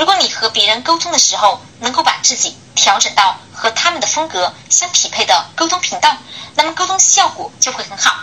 [0.00, 6.16] 如果你和别人沟通的时候，能够把自己调整到和他们的风格相匹配的沟通频道，
[6.54, 8.14] 那么沟通效果就会很好。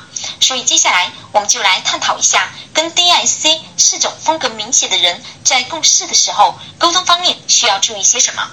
[0.42, 8.50] 所以接下来我们就来探讨一下，跟 DISC 四种风格明显的人在共事的时候，沟通方面需要注意些什么。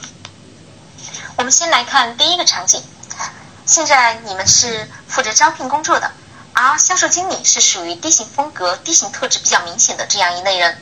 [1.36, 2.84] 我们先来看第一个场景，
[3.64, 6.12] 现在你们是负责招聘工作的，
[6.52, 10.78] 而销售经理是属于 D 型风格、D 型特质比较明显的这样一类人。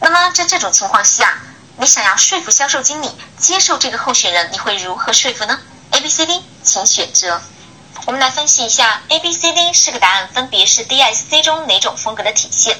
[0.00, 1.40] 那么在这种情况下，
[1.76, 5.58] 你想要说服销售经理接受这个候选人，你会如何说服呢
[5.90, 7.42] ？A、B、C、D，请选择。
[8.06, 12.78] 我们来分析一下 A、B、C、D 四个答案分别是 D、S、C 中哪种风格的体现？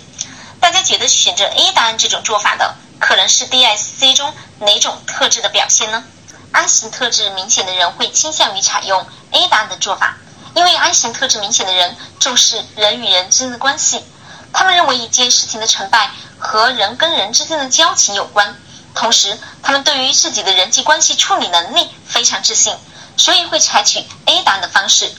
[0.61, 6.05] 大家觉得选择 A 答案这种做法的，可能是 D、S、C 中哪种特质的表现呢
[6.53, 10.17] ？I 型特质明显的人会倾向于采用 A 答案的做法，
[10.55, 14.05] 因为 I 型特质明显的人重视人与人之间的关系，
[14.53, 18.57] 他们认为一件事情的成败和人跟人之间的交情有关。
[18.95, 22.77] 同时，他们对于自己的人际关系处理能力非常自信，
[23.17, 25.13] 所以会采取 A 答案的方式。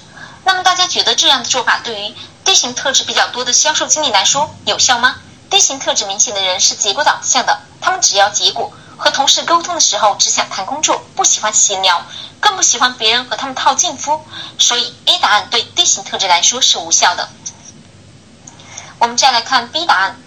[0.46, 5.16] 那么，大家觉得这样的做法对于 D 型特质比较多的销售经理来说有效吗
[5.50, 8.72] ？D 型特质明显的人是结果导向的，他们只要结果。
[8.98, 12.06] 和同事沟通的时候只想谈工作，不喜欢闲聊，
[12.40, 14.26] 更不喜欢别人和他们套近乎。
[14.58, 17.28] 所以 A 答案对 D 型特质来说是无效的。
[19.00, 20.18] 我们再来看 B 答案。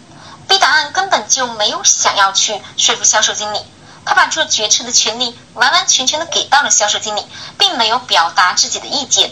[0.48, 3.60] B 答案根本就没有想要去说服销售经理，
[4.06, 7.27] 他把做决策的权利完完全全的给到了销售经理，
[7.58, 9.30] 并没有表达自己的意见，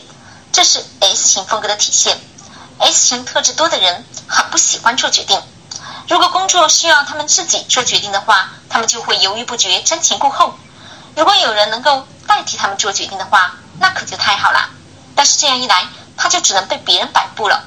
[0.52, 2.20] 这是 S 型风格的体现。
[2.78, 5.40] S 型特质多的人很不喜欢做决定，
[6.08, 10.54] 如果工作需要他们自己做决定的话，他们就会犹豫不决、瞻前顾后。
[11.14, 14.68] 如果有人能够代替他们做决定的话，那可就太好了。
[15.14, 15.86] 但是这样一来，
[16.18, 17.64] 他就只能被别人摆布了。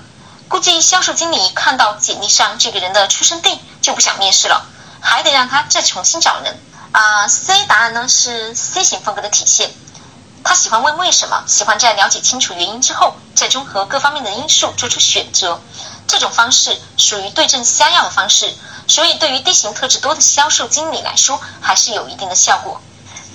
[0.49, 4.65] 估计销售经理看到简历上这个人的出生地就不想面试了，
[4.99, 6.59] 还得让他再重新找人。
[6.91, 9.71] 啊，C 答案呢是 C 型风格的体现，
[10.43, 15.61] 他喜欢问为什么，喜欢在了解清楚原因之后，再综合各方面的因素做出选择。
[16.07, 18.51] 这种方式属于对症下药的方式，
[18.87, 22.81] 所以对于 D 型特质多的销售经理来说，还是有一定的效果。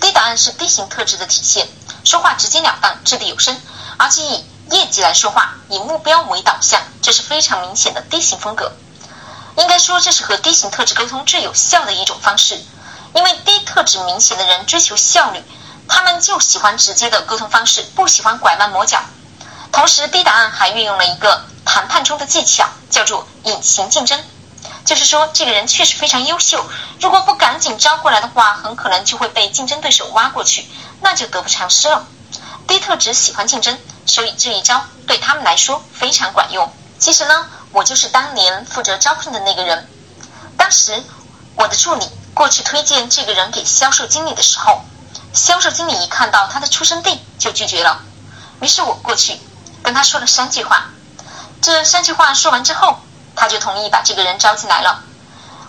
[0.00, 1.68] D 答案是 D 型特质的体现，
[2.04, 3.56] 说话直截了当，掷地有声，
[3.98, 8.72] 而且以业绩来说话，以目标为导向，这是非常明显的 D 型风格。
[9.58, 12.58] 应该说，这是和 D 型特质沟通最有效的一种方式。
[13.14, 15.42] 因为 D 特质明显的人追求效率，
[15.86, 19.02] 他们就喜欢直接的沟通方式，不喜欢拐弯抹角。
[19.70, 24.18] 同时，D 答案还运用了一个谈判中的技巧，叫做隐形竞争。
[24.86, 26.64] 就是说，这个人确实非常优秀，
[27.02, 30.66] 如果不赶紧招过来的话，很可能就会被竞争对手挖过去，
[31.02, 32.06] 那就得不偿失了。
[32.66, 33.78] D 特质喜欢竞争。
[34.06, 36.70] 所以这一招对他们来说非常管用。
[37.04, 39.86] 其实呢，我就是当年负责招聘的那个人。
[40.56, 41.04] 当时
[41.54, 44.82] 我的助理过去推荐这个人给销售经理的时候，
[45.34, 48.00] 销售经理一看到他的出生地就拒绝了。
[48.62, 49.38] 于是我过去
[49.82, 50.86] 跟他说了三句话。
[51.60, 52.96] 这三句话说完之后，
[53.36, 55.04] 他就同意把这个人招进来了。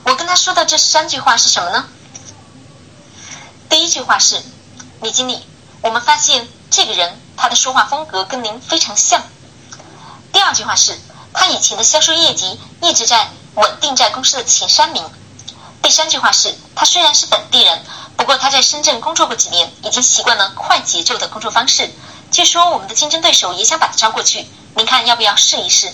[0.05, 1.85] 我跟他说的这三句话是什么呢？
[3.69, 4.41] 第一句话是：
[5.01, 5.45] 李经理，
[5.81, 7.19] 我们发现这个人。
[7.35, 9.21] 他的说话风格跟您非常像。
[10.31, 10.97] 第二句话是，
[11.35, 15.03] 他以前的销售业绩一直在稳定在公司的前三名。
[15.81, 17.83] 第三句话是，他虽然是本地人，
[18.17, 21.93] 不过他在深圳工作过几年，已经习惯了快节奏的工作方式。
[22.31, 25.93] 据说我们的竞争对手也想把他招过去，您看要不要试一试？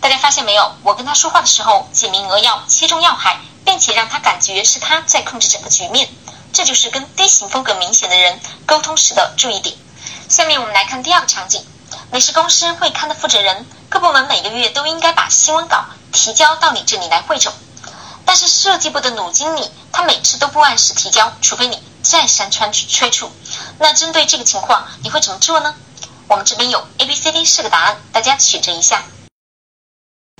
[0.00, 0.74] 大家发现没有？
[0.82, 6.08] 我跟他说话的时候简明扼要，切中要害，并且让他感觉是他在控制整个局面。
[6.52, 9.76] 这就是跟 D 型风格明显的人沟通时的注意点。
[10.28, 11.64] 下面我们来看第二个场景，
[12.12, 17.52] 你是公司会刊的负责人，各部门每个月都应该把新闻稿提交到你这里来汇总。
[18.24, 23.32] 但是设计部的鲁经理他每次都不按时提交，除非你再三催催促。
[23.78, 25.74] 那针对这个情况，你会怎么做呢？
[26.28, 29.02] 我们这边有 A、B、C、D 四个答案，大家选择一下。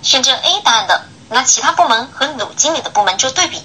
[0.03, 3.63] 选择 A 答案的，拿其他部门和鲁经理的部门做对比，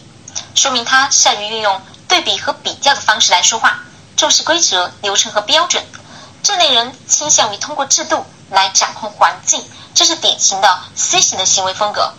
[0.56, 3.81] 说明他善于运用对比和比较的方式来说话，
[4.15, 5.83] 重视规则、流程和标准。
[6.44, 9.63] 这类人倾向于通过制度来掌控环境，
[9.95, 12.13] 这是典型的 C 型的行为风格。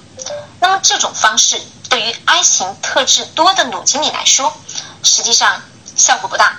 [0.60, 1.60] 那么这种方式
[1.90, 4.56] 对于 I 型特质多的鲁经理来说，
[5.02, 5.60] 实际上
[5.94, 6.56] 效果不大，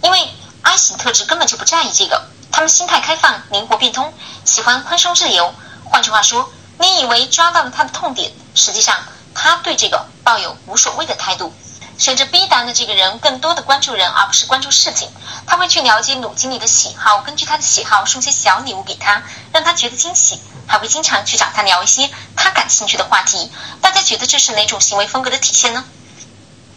[0.00, 0.32] 因为
[0.62, 2.22] I 型特质根本就不在意这个，
[2.52, 4.14] 他们心态开放、灵活变通，
[4.44, 5.52] 喜欢宽松自由。
[5.86, 6.48] 换句话说，
[6.78, 8.96] 你以为抓到了他的痛点，实际上
[9.34, 11.52] 他对这个抱有无所谓的态度。
[11.98, 15.10] 选择 B 答案的这个人，更多的关注人，而不是关注事情。
[15.48, 20.40] 他会去了解鲁经理的喜好，根据他的喜好送些小礼物给他，让他觉得惊喜。
[20.68, 23.50] 还会经常去找他聊一些他感兴趣的话题。
[23.80, 25.84] 大家觉得这是哪种行为风格的体现呢？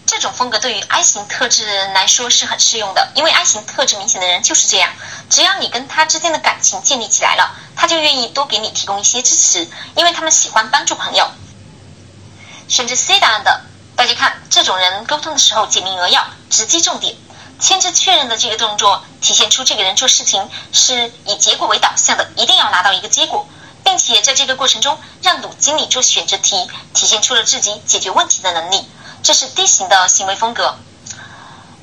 [0.07, 4.89] 这种风格对于 I 型特质的人来说是很适用的，因为 I 型特质明显的人就是这样。
[5.29, 11.29] 只要你跟他之间的感情建立起来了，他就愿意多给你提供一些支持，因为他们喜欢帮助朋友。
[12.67, 13.61] 选择 C 答案的。
[14.01, 17.15] 大家看，这种人沟通的时候简明扼要，直击重点，
[17.59, 23.47] 签字确认的这个动作，体现出这个人做事情是以结果为导向的，一定要拿到一个结果，
[23.83, 28.89] 并且在这个过程中让鲁经理做选择题，体现出了自己解决问题的能力，
[29.21, 30.79] 这是 D 型的行为风格。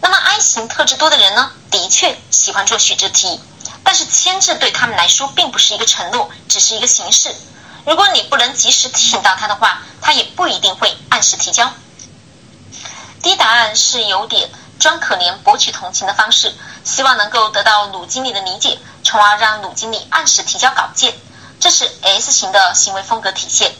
[0.01, 3.41] 那么 I 型特质多的人呢，的确喜欢做选择题，
[3.85, 7.33] 但是签字对他们来说并不是一个承诺，只是一个形式。
[7.87, 11.73] 如果你不能及时提醒到他的话，他也不一定会按时提交。
[13.23, 16.55] D 答案是有点装可怜博取同情的方式，
[16.85, 21.15] 希望能够得到鲁经理的理解，从而让鲁经理按时提交稿件。
[21.61, 23.75] 这是 S 型的行为风格体现。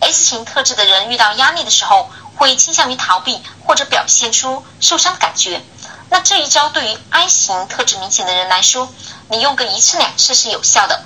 [0.00, 5.60] S 型特质的人遇到压力的时候，会倾向于逃避或者表现出受伤的感觉。
[6.08, 8.90] 那这一招对于 I 型特质明显的人来说，
[9.28, 11.04] 你用个一次两次是有效的，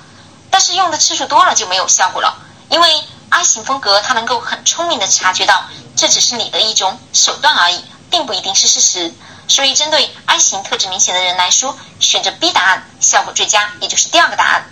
[0.49, 2.37] 但是用的次数多了就没有效果了，
[2.69, 5.65] 因为 I 型风格他能够很聪明的察觉到。
[5.95, 9.13] 这只是你的一种手段而已，并不一定是事实。
[9.47, 14.65] 所以，针对 I 型特质明显的人来说，选择 B 答案效果最佳，也就是第二个答案。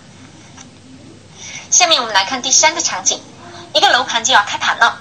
[1.71, 3.21] 下面我们来看第三个场景：
[3.73, 4.99] 一个楼盘就要开盘了，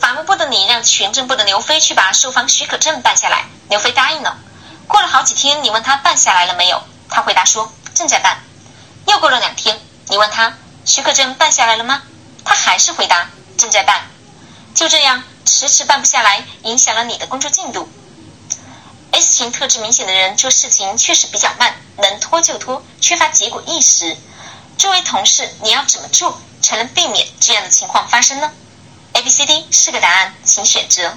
[0.00, 4.38] 法务部的你让权证部的刘飞去把售房许可证办下来，刘飞答应了。
[4.86, 8.38] 过了好几天，你问他办下来了没有，他回答说正在办。
[9.06, 10.54] 又过了两天，你问他
[10.86, 12.00] 许可证办下来了吗？
[12.48, 14.02] 他还是回答正在办。
[14.74, 15.22] 就这样。
[15.50, 17.88] 迟迟办不下来，影响了你的工作进度。
[19.12, 24.14] S 型特质明显的人做事情确实比较慢，能拖就拖，缺乏结果意识。
[24.76, 28.52] 作为同事，你要怎么做才能避免这样的情况发生呢
[29.14, 31.16] ？A、B、C、D 四个答案，请选择。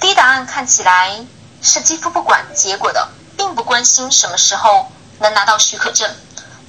[0.00, 1.26] D 答案看起来
[1.60, 6.14] 是几乎不管结果的，并不关心什么时候能拿到许可证，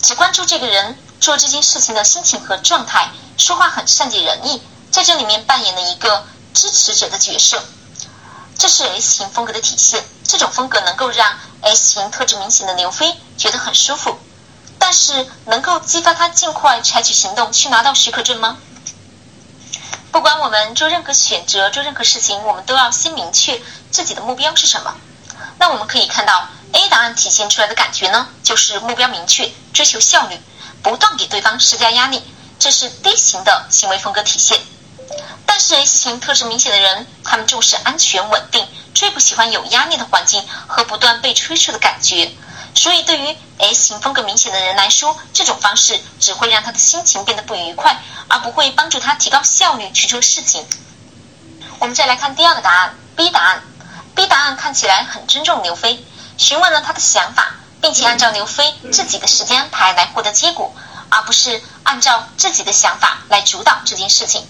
[0.01, 6.25] 只关注这个人做这件事情的心情和状态，说话很善解人意，在这里面扮演了一个。
[6.53, 7.61] 支持者的角色，
[8.59, 10.03] 这是 S 型风格的体现。
[10.23, 14.19] 这种风格能够让 S 型特质明显的刘飞觉得很舒服，
[14.77, 18.59] 但是能够激发他尽快采取行动去拿到许可证吗？
[20.11, 23.59] 不管我们做任何选择、做任何事情，我们都要先明确
[23.89, 24.93] 自己的目标是什么。
[25.57, 30.39] 那我们可以看到 A 答案体现出来的感觉呢，就是目标明确，追求效率，
[30.83, 32.23] 不断给对方施加压力，
[32.63, 34.57] 这是 D 型的行为风格体现。
[35.45, 38.65] 但是 S 型特质明显的人，他们重视安全稳定，
[38.95, 42.31] 最不喜欢有压力的环境和不断被催促的感觉。
[42.73, 47.97] 所以，对于 S 型风格明显的人来说，这种方式只会让他的心情变得不愉快，
[48.29, 50.65] 而不会帮助他提高效率去做事情。
[51.79, 53.61] 我们再来看第二个答案，B 答案。
[54.15, 56.01] B 答案看起来很尊重刘飞，
[56.37, 60.73] 询问了他的想法，并且按照刘飞自己的时间安排来获得结果，
[61.09, 64.47] 而不是按照自己的想法来主导这件事情。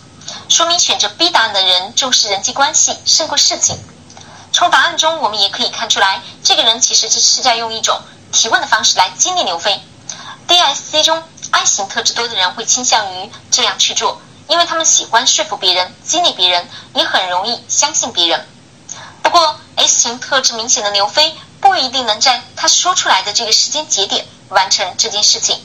[0.49, 3.77] 说明选择 B 答案的人重视人际关系胜过事情。
[4.51, 7.99] 从答案中，我们也可以看出来，这个人其实只是在用一种
[8.31, 9.81] 提问的方式来激励刘飞。
[10.47, 18.47] D S C 中 I 型特质多的人会倾向于这样去做，因为他们喜欢说服别人、激励别人，也很容易相信别人。
[19.23, 25.59] 不过 S 型特质明显的刘飞不一定能在他说出来的这个时间节点完成这件事情。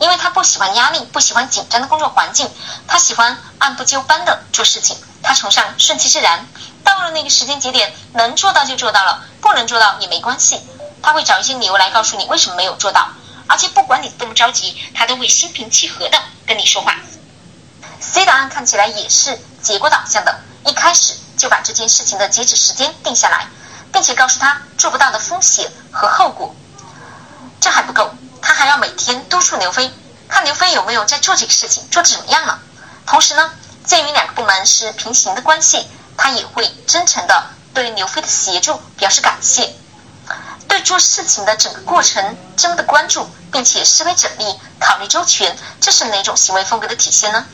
[0.00, 2.50] 因为他不喜欢压力，不喜欢紧张的工作环境，
[2.88, 6.46] 他喜欢按部就班的做事情，他崇尚顺其自然。
[6.82, 10.60] 到了那个时间节点，能做到就做到了，不能做到也没关系。
[11.02, 13.10] 他会找一些理由来告诉你为什么没有做到，
[13.46, 16.96] 而且不管你多么着急，他都会心平气和的跟你说话。
[18.00, 23.48] C 答案看起来也是结果导向的，一开始就把这件事情的截止时间定下来，
[23.92, 26.54] 并且告诉他做不到的风险和后果。
[27.60, 28.14] 这还不够。
[28.42, 29.90] 他还要每天督促刘飞，
[30.28, 32.60] 看刘飞有没有在做这个事情，做的怎么样了。
[33.06, 33.50] 同时呢，
[33.84, 37.44] 鉴于两个部门是平行的关系，他也会真诚的
[37.74, 39.74] 对刘飞的协助表示感谢，
[40.68, 45.56] 对做事情的整个过程真的关注，并且思维缜密，考虑周全。
[45.80, 47.46] 这是哪种行为风格的体现呢？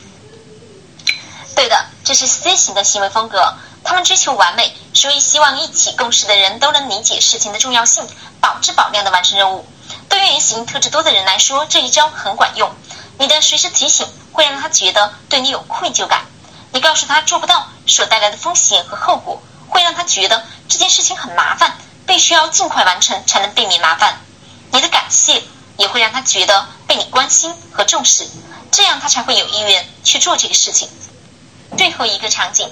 [1.55, 3.55] 对的，这是 C 型的行为风格。
[3.83, 8.07] 他们追求完美，所以希望一起共事的人都能理解事情的重要性，
[8.41, 9.65] 保质保量的完成任务。
[10.09, 12.75] 对于 S 型特质多的人来说，这一招很管用。
[13.19, 16.25] 你的随时提醒会让他觉得对你有愧疚感。
[16.71, 24.19] 你告诉他做不到所带来的风险和后果，会让他觉得这件事情很麻烦，必须要尽快完成才能避免麻烦。
[24.71, 25.41] 你的感谢
[25.77, 28.27] 也会让他觉得被你关心和重视，
[28.71, 30.89] 这样他才会有意愿去做这个事情。
[31.77, 32.71] 最后一个场景，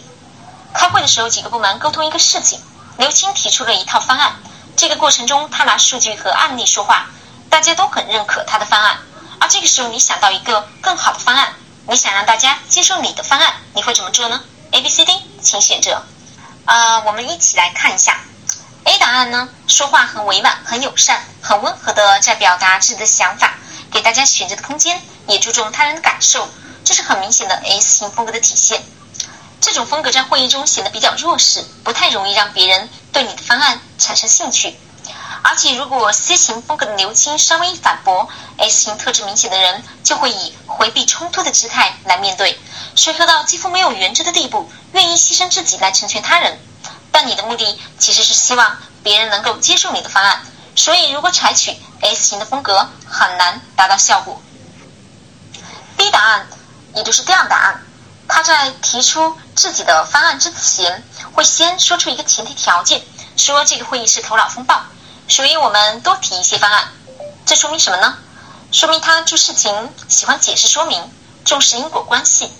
[0.74, 2.62] 开会的时候，几个部门沟通一个事情，
[2.98, 4.36] 刘青提出了一套方案。
[4.76, 7.08] 这个过程中，他拿数据和案例说话，
[7.56, 8.98] 大家都很认可他的方案。
[9.40, 11.54] 而这个时候，你想到一个更好的方案，
[11.88, 16.04] 你想让大家接受你的方案，你会怎么做呢？A、B、C、D，请选择。
[16.66, 18.20] 啊，我们一起来看一下。
[18.84, 23.54] A 答案呢，说话很委婉、很友善、很温和的在表达自己的想法，
[23.90, 26.50] 给大家选择的空间，也注重他人的感受，
[26.84, 28.84] 这是很明显的 S 型风格的体现。
[29.62, 34.78] 这种风格在会议中显得比较弱势，不太容易让别人对你的方案产生兴趣。
[35.48, 42.60] 而且，如果 C 型风格的刘青稍微一反驳，S 型特质明显的人就会以回避冲突的姿态来面对，
[42.96, 46.60] 随和到几乎没有原则的地步，愿意牺牲自己来成全他人。
[47.12, 50.44] 但你的目的其实是希望别人能够接受你的方案，
[50.76, 54.42] 所以如果采取 S 型的风格，很难达到效果。
[55.96, 56.48] B 答案，
[56.96, 57.86] 也就是第二答案。
[58.28, 63.04] 他在提出自己的方案之前，会先说出一个前提条件，
[63.38, 64.82] 说这个会议是头脑风暴，
[65.28, 66.88] 所以我们多提一些方案。
[67.46, 68.18] 这说明什么呢？
[68.72, 71.12] 说明他做事情喜欢解释说明，
[71.46, 72.52] 重视因果关系。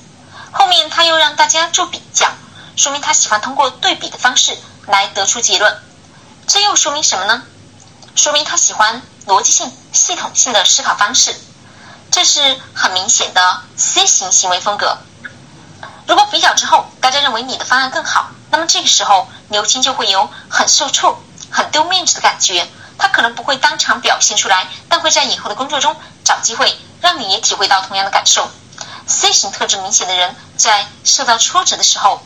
[0.52, 2.30] 后面他又让大家做比较，
[2.76, 4.58] 说明他喜欢通过对比的方式
[4.88, 5.78] 来得出结论。
[6.48, 7.44] 这又说明什么呢？
[8.16, 11.36] 说明他喜欢逻辑性、系统性的思考方式。
[12.12, 14.98] 这是很明显的 C 型行为风格。
[16.08, 21.20] 如果比较之后，大家认为你的方案更好，那么这个时候刘青就会有很受挫、
[21.52, 22.68] 很丢面子的感觉。
[22.98, 28.50] 他可能不会当场表现出来，但会在以后的工作中找机会让你也体会到同样的感受。
[29.06, 32.22] C 型特质明显的人在受到挫折的时候，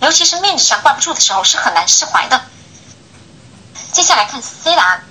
[0.00, 2.42] 尤其是面子上挂不住的时候，是很难释怀的。
[3.92, 5.04] 接下来看 C 答案，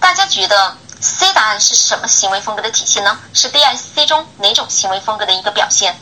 [0.00, 3.18] 大家觉得 C 答案是什么行为风格的体现呢？
[3.32, 5.98] 是 DIC 中哪种行为风格的一个表现？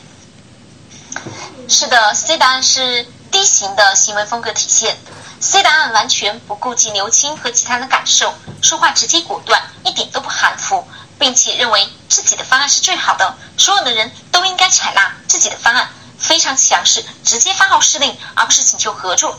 [1.68, 4.98] 是的，C 答案是 D 型的行为风格体现。
[5.44, 8.32] C 答案完全不顾及刘青和其他人的感受，
[8.62, 19.38] 说话直接果断，一点都不含糊，并且认为自己的方案是最好的，所有的人都应该采纳自己的方案，非常强势，直接发号施令，而不是请求合作。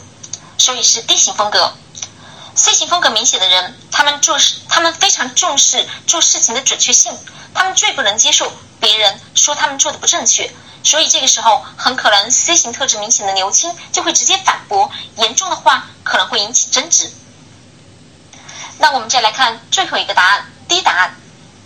[0.59, 1.73] 所以是 D 型风格。
[2.55, 7.17] C 型风格明显的人，他们做事，他们非常重视做事情的准确性，
[7.53, 10.49] 他们最不能接受别人说他们做的不正确。
[10.81, 17.11] 所以这个时候，很可能 C 型特质明显的刘青就会直接反驳，严重的话可能会引起争执。
[18.77, 21.15] 那我们再来看最后一个答案，D 答案。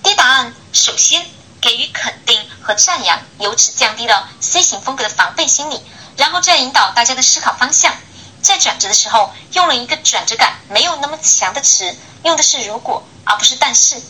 [0.01, 1.23] D 答案首先
[1.61, 5.83] 给予肯定和赞扬，由此降低了 C 型风格的防备心理，
[6.17, 7.93] 然后再引导大家的思考方向。
[8.41, 14.01] 在转折的时候，用了一个转折感没有那么强的词，用的是如果而不是但是，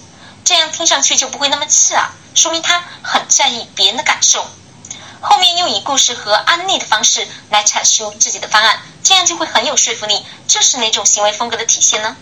[0.45, 4.45] 这样听上去就不会那么刺耳，说明他很在意别人的感受。
[5.21, 10.25] 后面又以故事和案例的方式来阐述自己的方案，这样就会很有说服力。
[10.47, 12.15] 这是哪种行为风格的体现呢？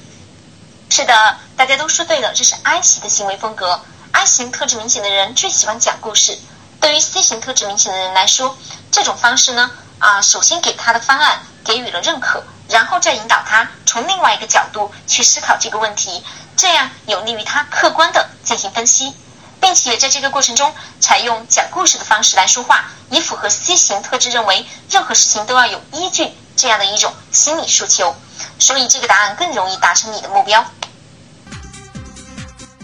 [0.89, 3.81] 是的，大家都说对了，这是 I 型的行为风格。
[4.13, 6.39] I 型特质明显的人最喜欢讲故事。
[6.79, 8.57] 对于 C 型特质明显的人来说，
[8.91, 16.23] 这种方式呢，啊，首先给他的方案给予了认可，然后再引导他从另外一个角度去思考这个问题，
[16.55, 19.13] 这样有利于他客观的进行分析。
[19.59, 28.15] 并且在这个过程中采用讲故事的方式来说话，也符合 C 型特质认为任何事情都要有依据这样的一种心理诉求，
[28.59, 30.63] 所以这个答案更容易达成你的目标。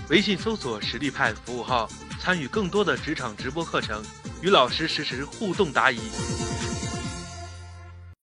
[0.09, 1.87] 微信搜索“实力派”服务号，
[2.23, 4.01] 参与更多的职场直播课程，
[4.41, 5.99] 与老师实时互动答疑。